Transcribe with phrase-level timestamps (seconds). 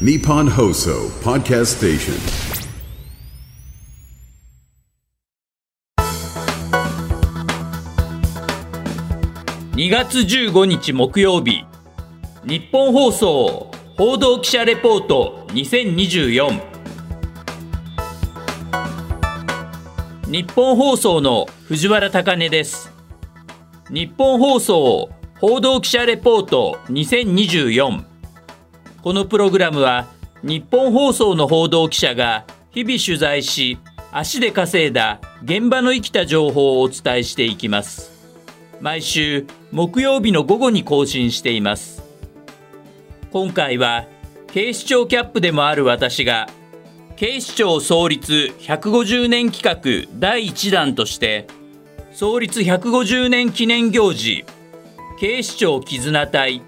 [0.00, 2.14] Nippon Hoso Podcast Station.
[9.76, 11.64] 2月15日木曜日。
[12.44, 16.60] 日本放送報道記者レポート2024
[20.26, 22.90] 日本放送の藤原貴根です。
[23.90, 25.08] 日本放送
[25.38, 28.13] 報道記者レポート2024
[29.04, 30.06] このプログラムは
[30.42, 33.76] 日本放送の報道記者が日々取材し
[34.10, 38.10] 足で稼いだ現場の生きた情報をお伝えしていきます。
[38.80, 42.02] 毎週木曜日の午後に更新しています。
[43.30, 44.06] 今回は
[44.46, 46.48] 警視庁キャップでもある私が
[47.16, 51.46] 警視庁創立150年企画第1弾として
[52.10, 54.46] 創立150年記念行事
[55.20, 56.62] 警視庁絆隊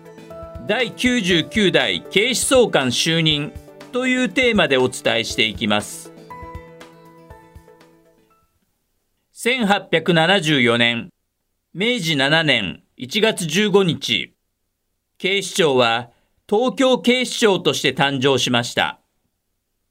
[0.66, 3.52] 第99代警視総監就任
[3.93, 6.13] というテーマでお伝えしていきます
[9.35, 11.10] 1874年
[11.73, 14.35] 明治7年1月15日、
[15.18, 16.09] 警視庁は
[16.49, 18.98] 東京警視庁として誕生しました。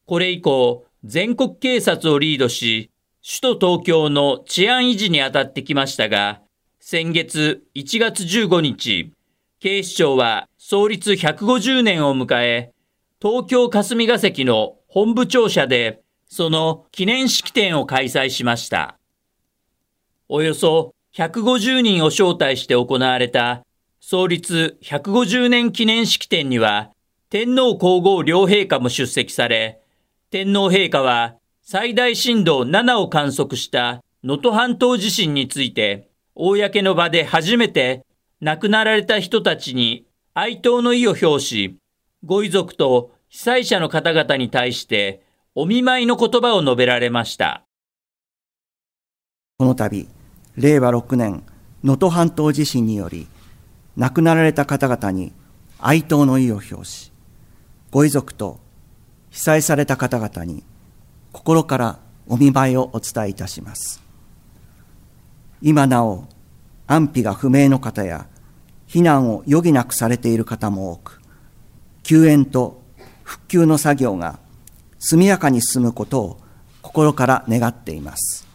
[0.07, 2.89] これ以降、全国警察をリードし、
[3.23, 6.41] 首都東京の治安維持に当たってきましたが、
[6.80, 9.13] 先月1月15日、
[9.59, 12.73] 警視庁は創立150年を迎え、
[13.22, 18.97] 東京霞が関の本部庁舎で、その記念式典を開催しました。
[20.28, 23.64] およそ150人を招待して行われた
[24.02, 26.92] 創立150年記念式典には、
[27.30, 29.80] 天皇皇后両陛下も出席され、
[30.31, 38.06] 天皇陛下は最大震度7を観測した能登半島地震について、公の場で初めて
[38.41, 41.78] 亡くなられた人たちに哀悼の意を表し、
[42.23, 45.23] ご遺族と被災者の方々に対して
[45.55, 47.63] お見舞いの言葉を述べられました。
[49.58, 50.07] この度、
[50.57, 51.44] 令和6年
[51.84, 53.28] 能登半島地震により
[53.96, 55.34] 亡くなられた方々に
[55.79, 57.12] 哀悼の意を表し
[57.91, 58.59] ご遺族と
[59.29, 60.63] 被災された方々に
[61.31, 64.02] 心からお見舞いをお伝えいたします
[65.62, 66.25] 今なお
[66.88, 68.28] 安否が不明の方や
[68.88, 71.22] 避難を余儀なくされている方も多く
[72.03, 72.81] 救援と
[73.23, 74.40] 復旧の作業が
[75.00, 76.40] 速やかに進むことを
[76.81, 78.46] 心から願っています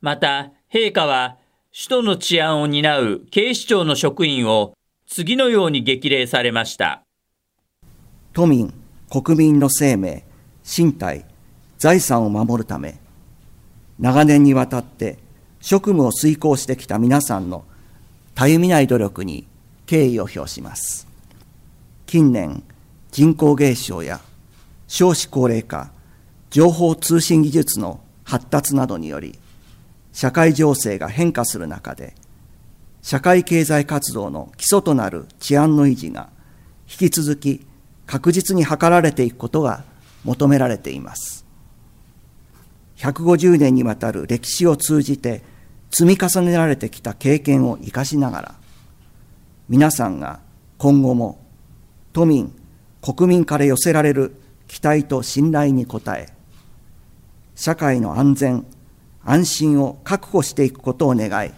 [0.00, 1.38] また、陛下は、
[1.72, 4.74] 首都の治安を担う警視庁の職員を
[5.08, 7.02] 次のように激励されました。
[8.32, 8.72] 都民、
[9.10, 10.24] 国民の生命、
[10.64, 11.24] 身体、
[11.78, 13.00] 財産を守るため、
[13.98, 15.18] 長年にわたって
[15.60, 17.64] 職務を遂行してきた皆さんの
[18.34, 19.46] たゆみない努力に
[19.86, 21.06] 敬意を表します。
[22.06, 22.62] 近年、
[23.10, 24.20] 人口減少や
[24.86, 25.90] 少子高齢化、
[26.50, 29.38] 情報通信技術の発達などにより、
[30.12, 32.14] 社会情勢が変化する中で、
[33.02, 36.28] 社会経済活動の基礎となる治安の維持が
[36.90, 37.66] 引き続き
[38.06, 39.84] 確実に図られていくことが
[40.24, 41.37] 求められています。
[42.98, 45.42] 150年にわたる歴史を通じて
[45.90, 48.54] 積み重ねられてきた経験を生かしながら、
[49.68, 50.40] 皆さんが
[50.76, 51.40] 今後も
[52.12, 52.52] 都民、
[53.00, 54.34] 国民から寄せられる
[54.66, 56.28] 期待と信頼に応え、
[57.54, 58.66] 社会の安全、
[59.24, 61.52] 安心を確保していくことを願い、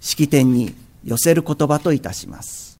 [0.00, 2.78] 式典に寄せる言葉といたします。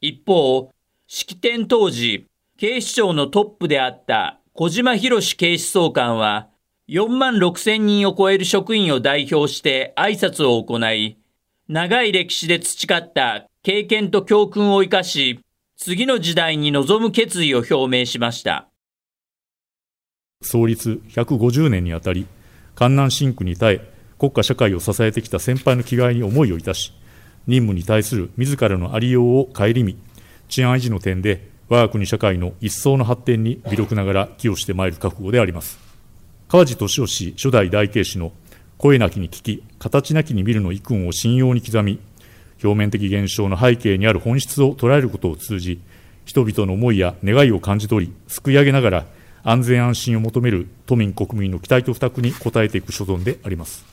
[0.00, 0.70] 一方、
[1.06, 2.26] 式典当時、
[2.56, 6.48] 警視庁のトップであった小島博史警視総監は、
[6.88, 11.18] 4万6千人を超える職員を代表して挨拶を行い、
[11.68, 15.40] 長い歴史で培った経験と教訓を生かし、
[15.76, 18.70] 次の時代に臨む決意を表明しました。
[20.40, 22.26] 創立150年にあたり、
[22.74, 26.94] 観南新区に耐え、国家社会を支えてきた先輩の気概に思いをいたし、
[27.46, 29.98] 任務に対する自らのありようを顧み、
[30.48, 35.78] 治安維持の点で、我が国社会の一層の発展に微力ながら寄与してまいる覚悟であります。
[36.48, 38.32] 川地俊夫氏初代大警視の
[38.78, 41.98] 声なきに聞き、形なきに見るの遺訓を信用に刻み、
[42.62, 45.80] 表面的現象の背景にある本質を捉えることを通じ、
[46.24, 49.06] 人々の思いや願いを感じ取り、すくい上げながら、
[49.42, 53.84] 安全安心を求める都民国民の期待と負託に応えていく所存であります。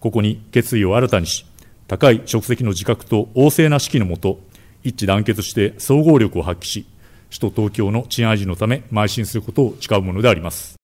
[0.00, 1.46] ここに決意を新たにし、
[1.88, 4.38] 高い職責の自覚と旺盛な指揮のもと、
[4.84, 6.86] 一致団結して総合力を発揮し、
[7.30, 10.76] 首都東京の治安維持のため邁進することを誓うものであります。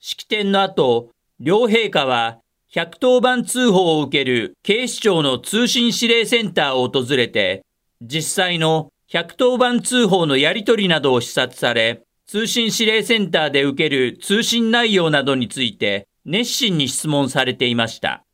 [0.00, 2.40] 式典の後、両陛下は
[2.72, 7.64] 110番通報を受ける警視庁の通信指令センターを訪れて、
[8.02, 18.24] 実際の110番通報のやり取りなどを視察され、通信指令センターで受ける通信内容などについて熱心に質問されていました。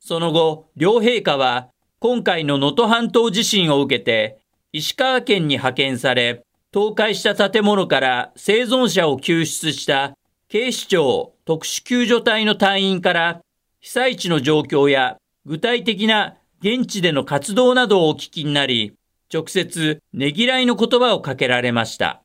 [0.00, 1.68] その後、両陛下は
[2.06, 4.38] 今回の能登半島地震を受けて
[4.72, 10.14] 石川県に派遣され、倒壊した建物から生存者を救出した
[10.48, 13.40] 警視庁特殊救助隊の隊員から
[13.80, 15.16] 被災地の状況や
[15.46, 18.92] 具体的な現地での活動などをお聞きになり、
[19.32, 22.22] 直接ねぎらいの言葉をかけられました。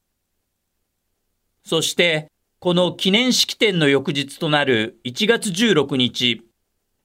[1.64, 2.30] そして、
[2.60, 6.42] この記念式典の翌日となる1月16日、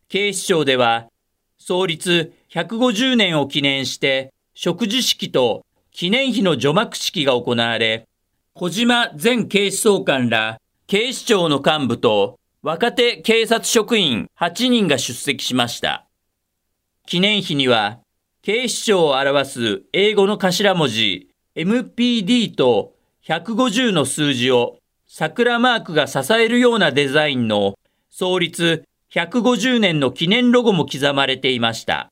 [0.08, 1.06] 警視庁では
[1.56, 8.06] 創立150年を記念して植樹式と記念碑の除幕式が行われ、
[8.54, 16.06] 小島前警視総監ら警視庁の幹部と若手警察職員8人が出席しました。
[17.06, 17.98] 記念碑には、
[18.42, 24.78] 警視庁を表す英語の頭文字 MPD と150の数字を
[25.08, 27.74] 桜マークが支えるようなデザインの
[28.10, 32.10] 創立150年の記念ロゴも刻まれていました。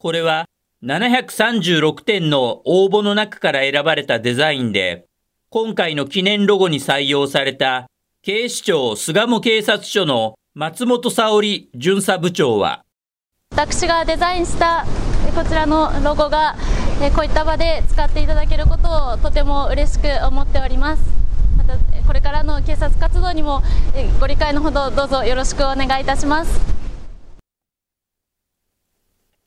[0.00, 0.46] これは
[0.82, 5.04] 736点の応募の中から選ばれたデザインで、
[5.50, 7.86] 今回の記念ロゴに採用された
[8.22, 12.82] 警視庁巣鴨警察署の松本沙織巡査部長は、
[13.50, 14.86] 私がデザインした
[15.34, 16.56] こちらのロゴが
[17.14, 21.02] こういった場で使っていただけることをとても嬉しく思っております。
[21.58, 21.76] また
[22.06, 23.62] これからの警察活動にも
[24.18, 26.79] ご理解のほどどうぞよろしくお願いいたします。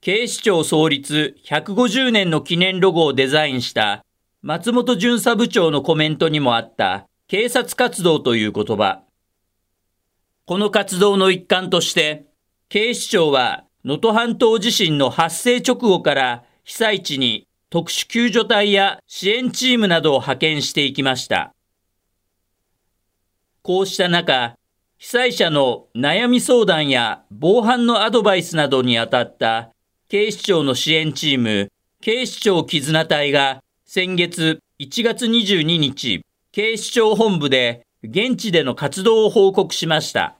[0.05, 4.03] 警視庁創立150年の記念ロゴをデザインした
[4.41, 9.03] 松本巡査部長のコメントにもあった警察活動という言葉。
[10.45, 12.25] この活動の一環として、
[12.67, 21.53] 警視庁は能登半島地震の発生直後から被災地に特殊救助隊や支援チームなどを派遣していきました。
[23.61, 24.57] こうした中、
[24.97, 29.72] 被災者の悩み相談や防犯のアドバイスなどに当たった
[30.13, 40.35] 警視庁の支援チーム、警視庁絆隊が先月1月22日、警視庁本部で現地での活動を報告しました。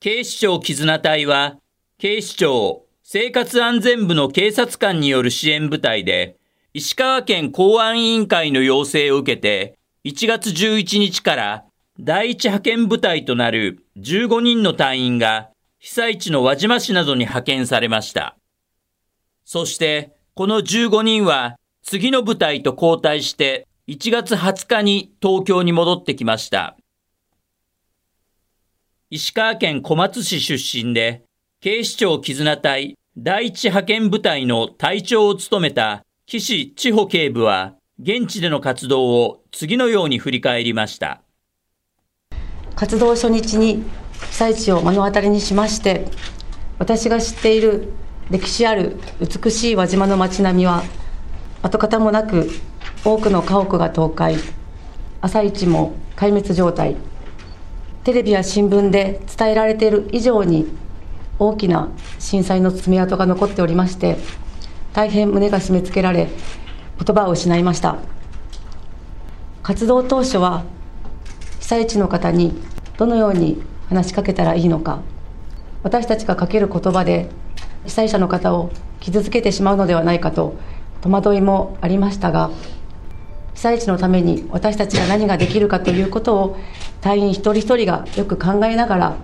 [0.00, 1.58] 警視庁絆隊は、
[1.98, 6.38] 警視庁生活安全部の警察官による支援部隊で、
[6.72, 11.64] 石川県公安委員会の要請を受けて、1月11日から
[12.00, 15.51] 第一派遣部隊となる15人の隊員が
[15.84, 18.36] 被災地の輪島市などに派遣されました。
[19.44, 26.76] そして、この15人は次の部隊と交代して1月20日に東京に戻ってきました。
[29.10, 31.24] 石川県小松市出身で、
[31.60, 41.22] 警視庁絆隊第一派遣部隊の隊長を務めた岸千穂警部は、現地での活動を次のように振り返りました。
[42.76, 43.82] 活動初日に
[44.30, 46.06] 被災地を目の当たりにしまして
[46.78, 47.92] 私が知っている
[48.30, 50.82] 歴史ある美しい輪島の街並みは
[51.62, 52.50] 跡形もなく
[53.04, 54.38] 多くの家屋が倒壊
[55.20, 56.96] 朝市も壊滅状態
[58.04, 60.66] テレビや新聞で伝えられている以上に
[61.38, 64.16] 大きな震災の爪痕が残っておりまして
[64.92, 66.28] 大変胸が締め付けられ
[67.04, 67.96] 言葉を失いました。
[69.62, 70.64] 活動当初は
[71.60, 72.52] 被災地の方に
[72.98, 75.00] どのように話しかけたらいいのか。
[75.82, 77.28] 私たちがかける言葉で
[77.84, 78.70] 被災者の方を
[79.00, 80.54] 傷つけてしまうのではないかと
[81.00, 82.50] 戸惑いもありましたが
[83.54, 86.58] 被災地のために私たちが何ができるかということを
[87.00, 89.16] 隊員一人一人がよく考えながら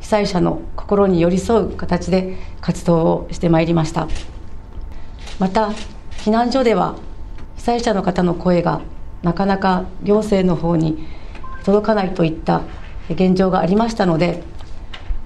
[0.00, 4.08] 被災者の心に寄り添う形で活動をしてまいりました。
[5.38, 5.68] また
[6.24, 6.96] 避難所では
[7.56, 8.80] 被災者の方の声が
[9.22, 11.06] なかなか行政の方に
[11.64, 12.62] 届かないといった
[13.10, 14.42] 現状がありましたので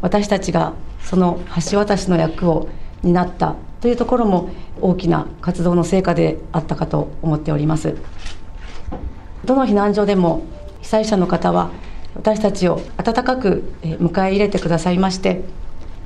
[0.03, 1.41] 私たちがその
[1.71, 2.69] 橋渡しの役を
[3.03, 7.97] 担ったというところも大きな活動の成果であったかと思っております。
[9.45, 10.45] どの避難所でも
[10.83, 11.71] 被災者の方は
[12.15, 15.43] 私たちを温かく迎え入れてくださいまして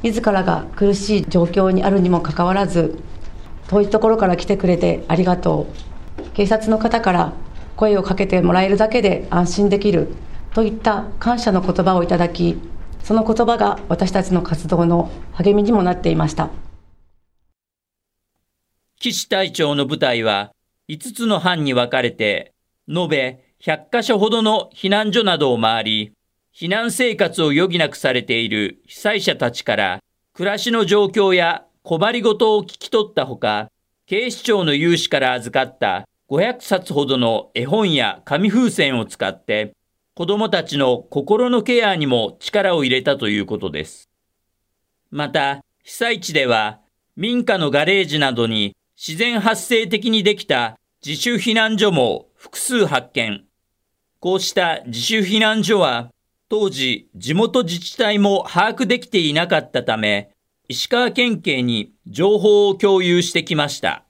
[0.03, 2.99] 自らが苦しい状況にあるにもかかわらず
[3.69, 5.69] 遠いところから来てくれてありがと
[6.19, 6.31] う。
[6.35, 7.33] 警察の方から
[7.77, 10.13] 声をかけてもらえるだけで安心できる
[10.55, 12.59] といった感謝の言葉をいただき
[13.03, 16.51] その言葉が私たちの活動の励みにもなっていました。
[18.99, 20.53] 岸隊長の部隊は
[20.89, 22.53] 5つの班に分かれて
[22.89, 26.13] 延べ100カ所ほどの避難所などを回り
[26.55, 30.01] 避難生活を余儀なくされている被災者たちから
[30.35, 33.71] 暮らしの状況や小針ごとを聞き取ったほか、
[34.07, 39.73] 警視庁の有志から預かった500冊ほどの絵本や紙風船を使って、
[40.21, 44.11] 子供たちの心のケアにも力を入れたということです。
[45.11, 46.81] また、被災地では
[47.17, 53.47] 民家のガレージなどに自然発生的にできた自主避難所も複数発見。
[54.19, 56.11] こうした自主避難所は
[56.51, 60.33] 当時地元自治体も把握できていなかったため、
[60.69, 64.05] 石川県警に情報を共有してきました。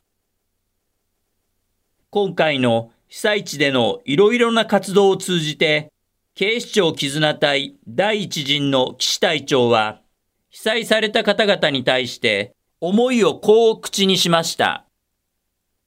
[2.11, 5.93] 今回の被災地でのいろいろな活動を通じて、
[6.41, 10.01] 警視庁絆隊第一陣の岸隊長は、
[10.49, 14.87] 被災された方々に対して思いをこう口にしました。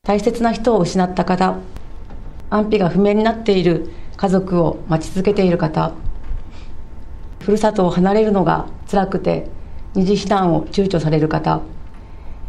[0.03, 1.55] 大切な人を失った方、
[2.51, 5.91] 安否が不明になっている家族を待ち続けている方、
[7.39, 9.47] ふるさとを離れるのが辛くて
[9.95, 11.61] 二次避難を躊躇される方、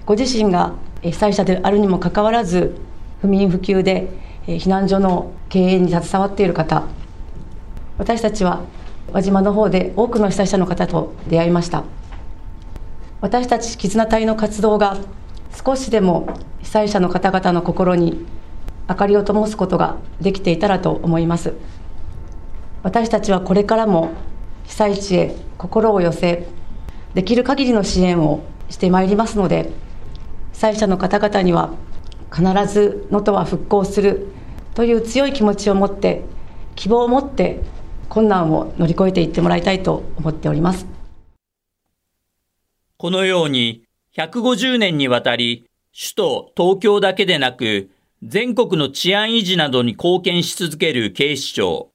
[0.04, 2.76] ご自身が被災者であるにもかかわらず、
[3.22, 4.10] 不眠不休で
[4.46, 6.86] 避難所の経営に携わっている方、
[7.98, 8.62] 私たちは
[9.12, 11.84] 輪島の方で多くの被災者の方と出会いました。
[13.24, 14.98] 私たち絆隊の活動が
[15.64, 16.28] 少しでも
[16.60, 18.26] 被災者の方々の心に
[18.86, 21.54] 明かりを灯すことができていたらと思います
[22.82, 24.10] 私たちはこれからも
[24.64, 26.46] 被災地へ心を寄せ
[27.14, 29.70] できる限りの支援をしてまいりますので
[30.52, 31.72] 被災者の方々には
[32.30, 34.26] 必ず能登は復興する
[34.74, 36.24] という強い気持ちを持って
[36.74, 37.62] 希望を持って
[38.14, 40.86] 困難を乗り越えていってもらいたいと思っております
[42.96, 43.82] このように
[44.16, 47.90] 150年にわたり首都東京だけでなく
[48.22, 51.90] 全国の治安維持などに貢献し続ける警視庁。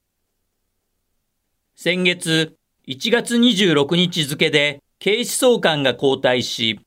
[1.75, 2.55] 先月
[2.87, 6.79] 1月26日付で警視総監が交代し、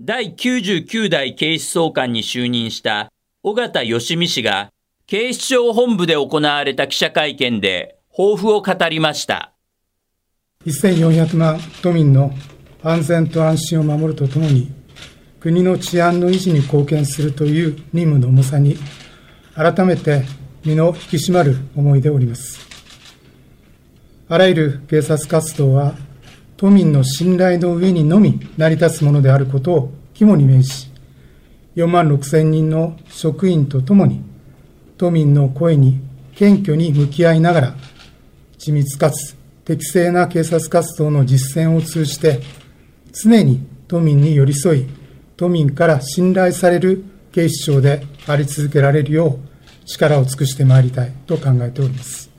[0.00, 3.12] 第99代警視総監に就任した
[3.42, 4.70] 尾形義美氏が
[5.06, 9.52] 警視庁本部で行われた記者会見で抱負を語りました。
[10.64, 12.32] 1400万都民の
[12.82, 14.72] 安全と安心を守るとともに、
[15.38, 18.78] 国の治安の維持に貢献するという任務の重さに、
[19.54, 20.22] 改めて
[20.64, 22.58] 身の引き締まる思いでおります。
[24.30, 25.94] あらゆる警察活動は、
[26.56, 30.90] 都民の信頼の上にのみ成り立つものであることを肝に銘じ、
[31.74, 34.22] 4万6千人の職員とともに、
[34.96, 36.00] 都民の声に
[36.34, 37.76] 謙虚に向き合いながら、
[38.70, 42.40] 緻密かつ適正な警察活動の実践を通じて、
[43.12, 44.86] 常に都民に寄り添い、
[45.36, 49.38] 都民から信頼される警視庁であり続けられるよ
[49.84, 52.30] う力を尽くしてまいりたいと考えております。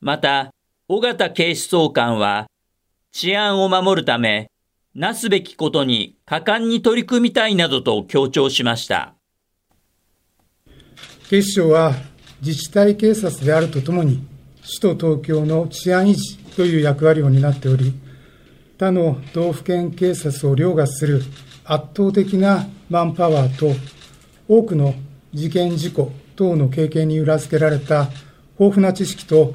[0.00, 0.50] また、
[0.88, 2.46] 尾形警視総監は、
[3.12, 4.50] 治安を守るため、
[4.94, 9.14] なすべきことに果敢に取り組みたいなどと強調しました。
[11.28, 11.94] 警視庁は
[12.42, 14.26] 自治体警察であるとともに、
[14.62, 17.92] 首都東京の治安維持という役割を担っており、
[18.78, 21.22] 他の道府県警察を凌駕する
[21.64, 23.72] 圧倒的なマンパワーと、
[24.48, 24.94] 多くの
[25.32, 28.08] 事件事故等の経験に裏付けられた
[28.58, 29.54] 豊富な知識と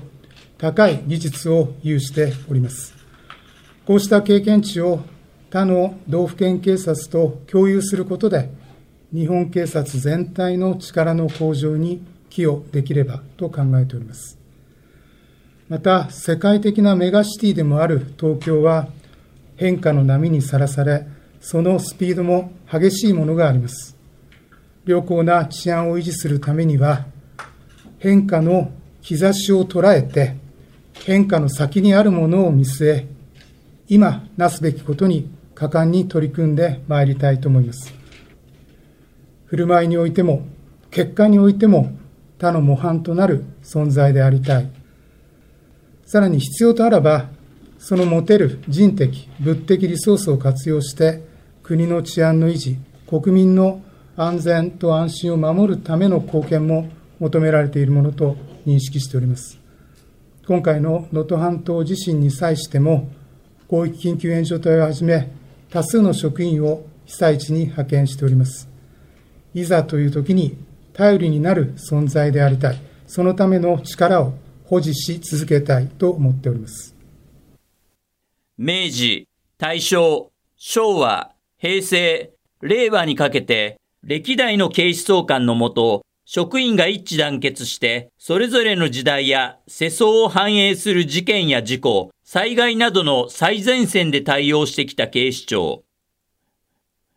[0.58, 2.94] 高い技術を有しております。
[3.86, 5.00] こうした経験値を
[5.50, 8.50] 他の道府県警察と共有することで、
[9.12, 14.38] 日本警察全体の力の向上に寄与できればと考えております。
[15.70, 18.90] また、世界的なメガシティでもある東京は、
[19.56, 21.08] 変化の波にさらされ、
[21.40, 23.96] そのスピードも激しいものがあります。
[24.86, 27.06] 良好な治安を維持するためには、
[28.00, 30.36] 変化の兆しを捉えて、
[31.06, 33.08] 変化の先にあるものを見据え、
[33.88, 37.94] 今なすべきことに果敢に取り組んでまいりたいと思います。
[39.46, 40.46] 振る舞いにおいても、
[40.92, 41.98] 結果においても
[42.38, 44.70] 他の模範となる存在でありたい。
[46.06, 47.30] さらに必要とあらば、
[47.80, 51.22] その持てる人的、物的リソースを活用して、
[51.64, 52.78] 国の治安の維持、
[53.08, 53.82] 国民の
[54.18, 56.90] 安全と安心を守るための貢献も
[57.20, 59.60] 求められているものと認識しております。
[60.48, 63.10] 今回の能登半島地震に際しても、
[63.70, 65.32] 広域緊急援助隊をはじめ、
[65.70, 68.70] 多数の職員を被災地に派遣しております。
[69.54, 70.58] いざという時に
[70.96, 74.34] 頼りになる存在でありたい、そのための力を
[74.64, 76.96] 保持し続けたいと思っております。
[78.58, 95.84] 明治、大正、昭和、平成、令和にかけて、歴代の警視総監のもと、職員が一致団結して、それぞれの時代や世相を反映する事件や事故、災害などの最前線で対応してきた警視庁。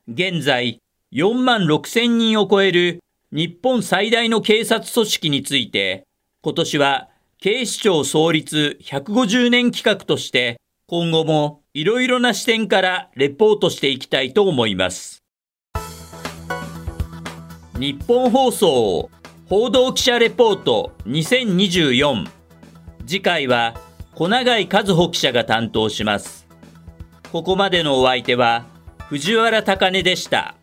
[0.09, 0.81] 現在
[1.13, 6.07] 4万6千人を超える日本最大の警察組織について、
[6.41, 7.09] 今年は
[7.39, 15.23] 警視庁創立150年企画として今後もいろいろな視点からレポートしていきたいと思います。
[17.79, 19.11] 日本放送
[19.47, 22.27] 報道記者レポート2024
[23.07, 23.75] 次回は
[24.15, 26.49] 小永井和穂記者が担当します。
[27.31, 28.65] ここまでのお相手は
[29.11, 30.58] 藤原貴根でした。